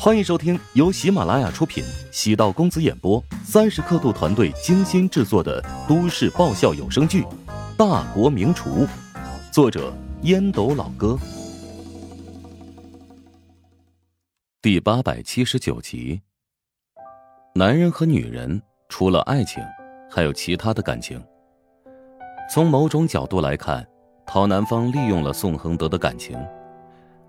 [0.00, 7.22] 欢迎收听由喜马拉雅出品、喜道公子演播、三十刻度团队精心制作的都市爆笑有声剧
[7.76, 8.86] 《大国名厨》，
[9.52, 9.92] 作者
[10.22, 11.18] 烟斗老哥，
[14.62, 16.22] 第八百七十九集。
[17.56, 19.60] 男人和女人除了爱情，
[20.08, 21.20] 还有其他的感情。
[22.48, 23.84] 从某种角度来看，
[24.24, 26.38] 陶南方利用了宋恒德的感情，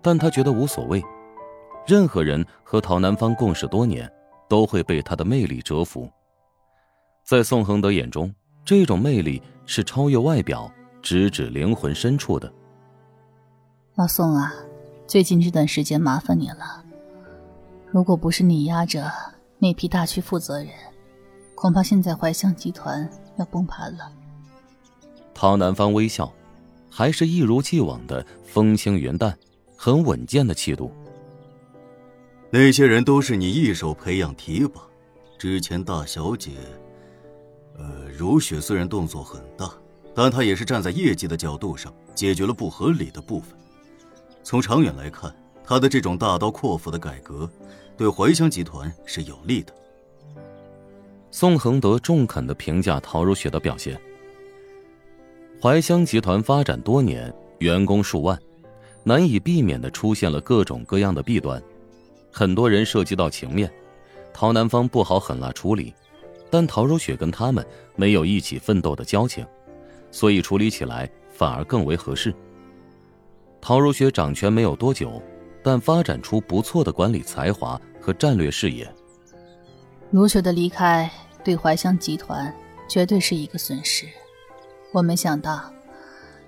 [0.00, 1.02] 但他觉得无所谓。
[1.86, 4.10] 任何人和陶南方共事多年，
[4.48, 6.08] 都会被他的魅力折服。
[7.24, 8.32] 在宋恒德眼中，
[8.64, 10.70] 这种魅力是超越外表、
[11.00, 12.52] 直指灵魂深处的。
[13.96, 14.52] 老宋啊，
[15.06, 16.84] 最近这段时间麻烦你了。
[17.90, 19.12] 如果不是你压着
[19.58, 20.68] 那批大区负责人，
[21.54, 24.10] 恐怕现在怀香集团要崩盘了。
[25.34, 26.32] 陶南方微笑，
[26.88, 29.36] 还是一如既往的风轻云淡，
[29.76, 30.90] 很稳健的气度。
[32.54, 34.82] 那些人都是你一手培养提拔。
[35.38, 36.50] 之前大小姐，
[37.78, 39.72] 呃，如雪虽然动作很大，
[40.14, 43.58] 但她也是站在业绩的角度上解决了不合理的部分。
[44.44, 47.48] 从长远来看，她的这种大刀阔斧的改革，
[47.96, 49.72] 对怀香集团是有利的。
[51.30, 53.98] 宋恒德中肯的评价陶如雪的表现。
[55.58, 58.38] 怀香集团发展多年，员工数万，
[59.04, 61.60] 难以避免的出现了各种各样的弊端。
[62.32, 63.70] 很多人涉及到情面，
[64.32, 65.94] 陶南方不好狠辣处理，
[66.50, 67.64] 但陶如雪跟他们
[67.94, 69.46] 没有一起奋斗的交情，
[70.10, 72.34] 所以处理起来反而更为合适。
[73.60, 75.22] 陶如雪掌权没有多久，
[75.62, 78.90] 但发展出不错的管理才华和战略视野。
[80.10, 81.10] 如雪的离开
[81.44, 82.52] 对怀香集团
[82.88, 84.06] 绝对是一个损失，
[84.90, 85.72] 我没想到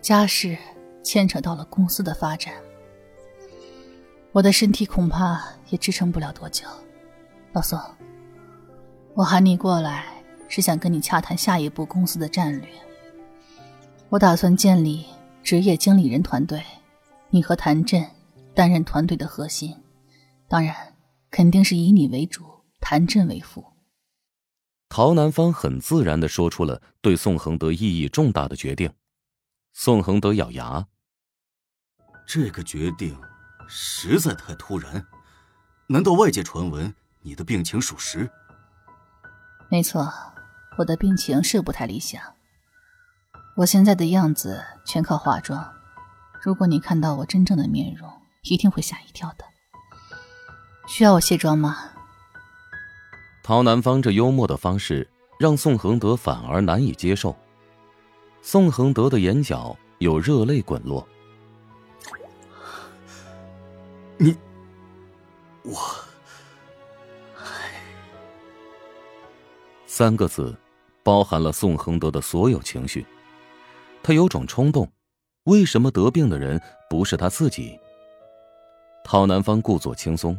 [0.00, 0.56] 家事
[1.02, 2.54] 牵扯到了公司的发展。
[4.32, 5.38] 我的身体恐怕
[5.68, 6.66] 也支撑不了多久，
[7.52, 7.78] 老宋，
[9.12, 10.06] 我喊你过来
[10.48, 12.68] 是想跟你洽谈下一步公司的战略。
[14.08, 15.04] 我打算建立
[15.42, 16.64] 职业经理人团队，
[17.28, 18.02] 你和谭震
[18.54, 19.76] 担任团队的核心，
[20.48, 20.74] 当然
[21.30, 22.42] 肯定是以你为主，
[22.80, 23.62] 谭震为辅。
[24.88, 28.90] 陶南方很自然的说出了对宋恒德意义重大的决定。
[29.74, 30.86] 宋恒德咬牙，
[32.26, 33.14] 这个决定。
[33.74, 35.06] 实在太突然，
[35.86, 38.28] 难道外界传闻你的病情属实？
[39.70, 40.12] 没错，
[40.76, 42.20] 我的病情是不太理想。
[43.56, 45.72] 我现在的样子全靠化妆，
[46.42, 48.12] 如果你看到我真正的面容，
[48.42, 49.44] 一定会吓一跳的。
[50.86, 51.78] 需要我卸妆吗？
[53.42, 55.08] 陶南方这幽默的方式
[55.40, 57.34] 让宋恒德反而难以接受，
[58.42, 61.08] 宋恒德的眼角有热泪滚落。
[64.22, 64.38] 你，
[65.64, 65.76] 我，
[69.84, 70.56] 三个字，
[71.02, 73.04] 包含了宋恒德的所有情绪。
[74.00, 74.88] 他有种冲动，
[75.42, 77.76] 为什么得病的人不是他自己？
[79.02, 80.38] 陶南方故作轻松。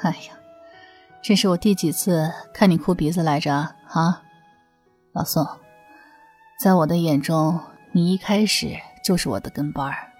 [0.00, 0.32] 哎呀，
[1.22, 4.22] 这是我第几次看你哭鼻子来着啊，
[5.12, 5.46] 老宋，
[6.58, 7.60] 在我的眼中，
[7.92, 8.74] 你一开始
[9.04, 10.13] 就是我的跟班儿。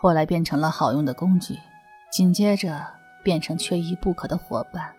[0.00, 1.58] 后来变成了好用的工具，
[2.08, 2.86] 紧接着
[3.24, 4.92] 变成缺一不可的伙伴。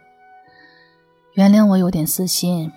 [1.35, 2.69] 原谅我有点私心，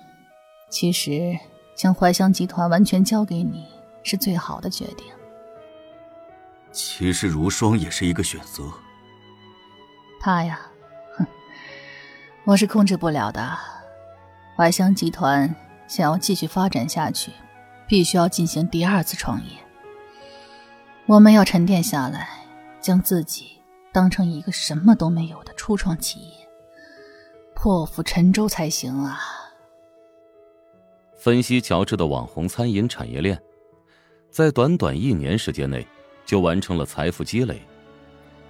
[0.71, 1.37] 其实
[1.75, 3.67] 将怀香集团完全交给你
[4.05, 5.07] 是最好的决定。
[6.71, 8.63] 其实如霜也是一个选择。
[10.21, 10.61] 他呀，
[11.17, 11.27] 哼，
[12.45, 13.59] 我是控制不了的。
[14.57, 15.53] 怀香集团
[15.89, 17.33] 想要继续发展下去，
[17.89, 19.62] 必须要进行第二次创业。
[21.07, 22.29] 我们要沉淀下来，
[22.81, 23.61] 将自己
[23.93, 26.49] 当成一个什么都没有的初创企业，
[27.55, 29.19] 破釜沉舟才行啊！
[31.19, 33.41] 分析乔治的网红餐饮产业链，
[34.31, 35.85] 在短短一年时间内
[36.25, 37.61] 就完成了财富积累。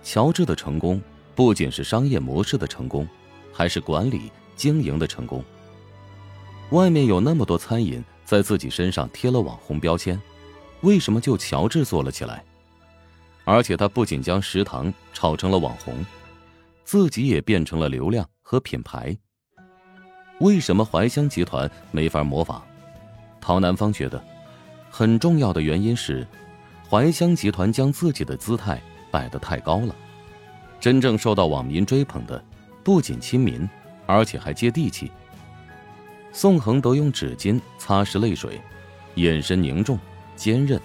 [0.02, 1.00] 乔治的成功
[1.34, 3.08] 不仅是商业模式的成功，
[3.50, 5.42] 还是管理经营的成功。
[6.70, 10.20] 外面有那么多餐饮在自己身上贴了网红标签。
[10.80, 12.44] 为什么就乔治做了起来？
[13.44, 15.94] 而且他不仅将食堂炒成了网红，
[16.84, 19.16] 自己也变成了流量和品牌。
[20.40, 22.62] 为什么怀香集团没法模仿？
[23.40, 24.22] 陶南方觉得，
[24.90, 26.26] 很重要的原因是，
[26.88, 28.80] 怀香集团将自己的姿态
[29.10, 29.94] 摆得太高了。
[30.80, 32.44] 真正受到网民追捧的，
[32.82, 33.68] 不仅亲民，
[34.06, 35.10] 而且还接地气。
[36.32, 38.60] 宋恒德用纸巾擦拭泪水，
[39.16, 39.98] 眼神凝重。
[40.34, 40.80] 坚韧，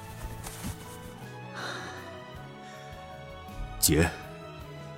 [3.87, 4.05] 姐，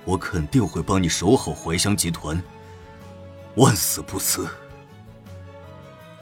[0.04, 2.42] 我肯定会帮你守好怀香集团，
[3.54, 4.48] 万死不辞。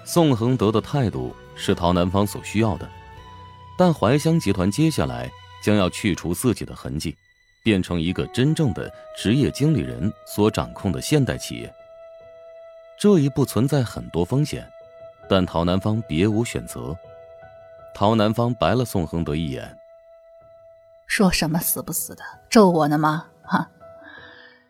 [0.05, 2.87] 宋恒德的态度是陶南方所需要的，
[3.79, 5.31] 但怀香集团接下来
[5.63, 7.17] 将要去除自己的痕迹，
[7.63, 11.75] 变成一个真正的职业经理人所掌控的现代企业。
[13.01, 14.71] 这一步存在很多风险，
[15.27, 16.95] 但陶南方别无选择。
[17.95, 19.75] 陶南方白了宋恒德一眼
[21.09, 23.27] ：“说什么死不死的，咒我呢吗？
[23.43, 23.69] 哈！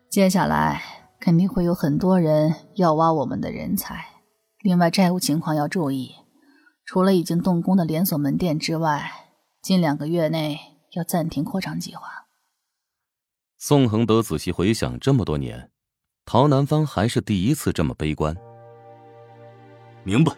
[0.08, 0.80] 接下来
[1.20, 4.06] 肯定会有很多人要挖我们的人才。”
[4.62, 6.14] 另外，债务情况要注意，
[6.84, 9.10] 除了已经动工的连锁门店之外，
[9.60, 10.58] 近两个月内
[10.92, 12.26] 要暂停扩张计划。
[13.58, 15.70] 宋恒德仔细回想，这么多年，
[16.24, 18.36] 陶南方还是第一次这么悲观。
[20.04, 20.32] 明白，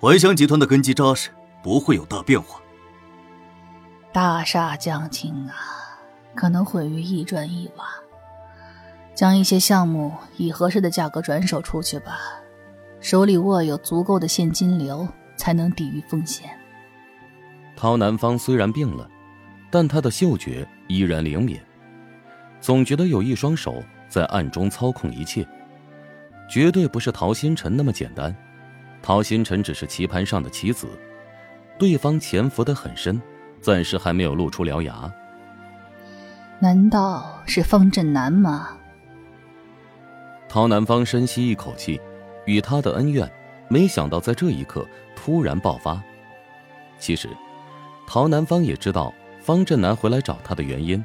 [0.00, 1.30] 怀香集团的根基扎实，
[1.62, 2.60] 不会有大变化。
[4.14, 5.98] 大厦将倾啊，
[6.36, 7.84] 可能毁于一砖一瓦。
[9.12, 12.16] 将一些项目以合适的价格转手出去吧。
[13.00, 16.48] 手里握有足够的现金流，才能抵御风险。
[17.74, 19.10] 陶南方虽然病了，
[19.68, 21.60] 但他的嗅觉依然灵敏，
[22.60, 25.44] 总觉得有一双手在暗中操控一切。
[26.48, 28.32] 绝对不是陶星辰那么简单，
[29.02, 30.86] 陶星辰只是棋盘上的棋子，
[31.76, 33.20] 对方潜伏的很深，
[33.64, 35.10] 暂时还没有露出獠牙。
[36.60, 38.76] 难道是方振南吗？
[40.48, 41.98] 陶南方深吸一口气。
[42.46, 43.26] 与他的恩怨，
[43.68, 45.98] 没想到在这一刻突然爆发。
[46.98, 47.26] 其实，
[48.06, 51.02] 陶南方也知道方振南回来找他的原因。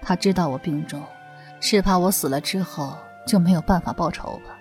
[0.00, 1.02] 他知道我病重，
[1.60, 4.58] 是怕我死了之后就没有办法报仇吧？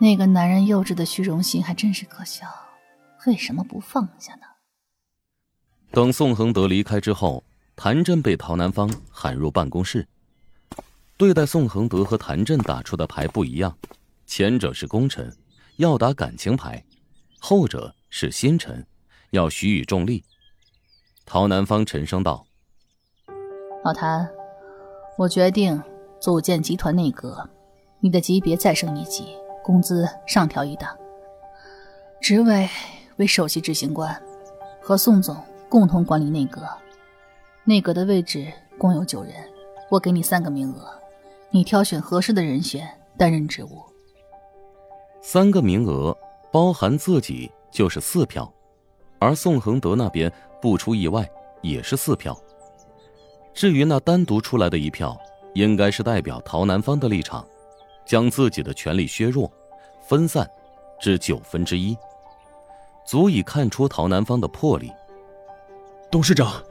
[0.00, 2.48] 那个男人幼稚的虚荣心还真是可笑，
[3.28, 4.46] 为什么不放下呢？
[5.92, 7.44] 等宋恒德离开之后，
[7.76, 10.08] 谭震被陶南方喊入办公室。
[11.18, 13.76] 对待宋恒德和谭震打出的牌不一样，
[14.26, 15.30] 前者是功臣，
[15.76, 16.82] 要打感情牌；
[17.38, 18.86] 后者是心臣，
[19.32, 20.24] 要许以重利。
[21.26, 22.46] 陶南方沉声道
[23.84, 24.26] ：“老谭，
[25.18, 25.80] 我决定
[26.18, 27.50] 组建集团内阁，
[28.00, 30.96] 你的级别再升一级，工资上调一档，
[32.18, 32.66] 职位
[33.16, 34.20] 为首席执行官，
[34.80, 35.36] 和宋总
[35.72, 36.68] 共同管理内阁。
[37.64, 38.46] 内阁的位置
[38.76, 39.32] 共有九人，
[39.88, 40.86] 我给你三个名额。”
[41.48, 42.86] 你挑选合适的人选
[43.16, 43.82] 担任职务。
[45.22, 46.16] 三个名额
[46.50, 48.50] 包含自己就是四票，
[49.18, 50.30] 而宋恒德那边
[50.60, 51.26] 不出意外
[51.62, 52.38] 也是四票。
[53.54, 55.18] 至于那单独出来的一票，
[55.54, 57.46] 应该是代表陶南方的立场，
[58.04, 59.50] 将自己的权力削弱、
[60.06, 60.50] 分散
[61.00, 61.96] 至九分之一，
[63.06, 64.92] 足以看出陶南方的魄力。
[66.12, 66.62] 董事长，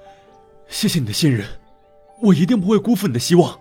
[0.67, 1.47] 谢谢你的信任，
[2.21, 3.59] 我一定不会辜负你的希望。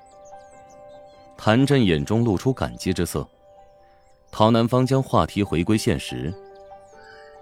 [1.39, 3.27] 谭震眼中露出感激之色，
[4.31, 6.35] 陶南方将话题回归现实。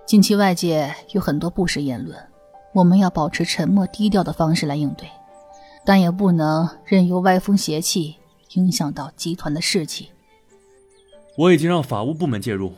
[0.07, 2.17] 近期外界有很多不实言论，
[2.73, 5.09] 我们要保持沉默低调的方式来应对，
[5.85, 8.15] 但也不能任由歪风邪气
[8.53, 10.11] 影响到集团的士气。
[11.37, 12.73] 我已经让法务部门介入，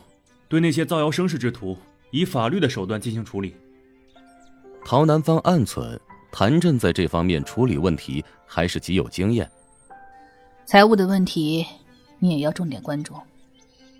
[0.47, 1.77] 对那些造谣生事之徒
[2.09, 3.55] 以法律的手段进行处理。
[4.83, 5.97] 陶南方暗忖，
[6.31, 9.49] 谭震在这方面处理问题还是极有经验。
[10.65, 11.65] 财务的问题，
[12.19, 13.13] 你也要重点关注。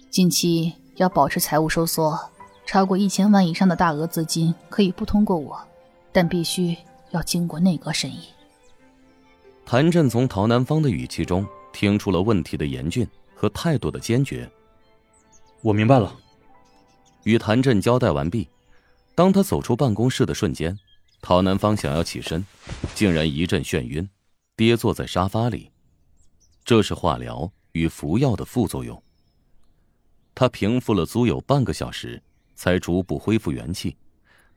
[0.09, 2.19] 近期要保持财务收缩，
[2.65, 5.57] 超过一千万以上的大额资金可以不通过我，
[6.11, 6.75] 但必须
[7.11, 8.25] 要经过内阁审议。
[9.65, 14.49] 谭震从陶南方的语气中听出了问题的严峻和态度的坚决。
[15.61, 16.13] 我明白了。
[17.23, 18.49] 与谭震交代完毕，
[19.13, 20.77] 当他走出办公室的瞬间，
[21.21, 22.45] 陶南方想要起身，
[22.95, 24.09] 竟然一阵眩晕，
[24.55, 25.71] 跌坐在沙发里。
[26.63, 29.01] 这是化疗与服药的副作用。
[30.33, 32.21] 他平复了足有半个小时，
[32.55, 33.97] 才逐步恢复元气，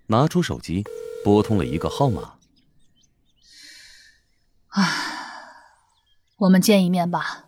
[0.07, 0.85] 拿出手机，
[1.25, 2.35] 拨通了一个号码。
[4.69, 4.89] 啊，
[6.37, 7.47] 我们见一面吧。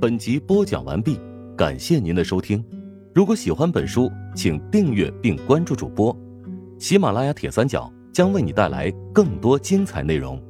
[0.00, 1.18] 本集播讲完毕，
[1.56, 2.62] 感谢您的收听。
[3.14, 6.16] 如果喜欢本书，请订阅并关注主播。
[6.78, 10.40] 喜马拉雅铁三角将为你带来更多精彩内容。